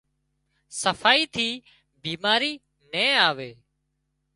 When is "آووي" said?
3.27-3.51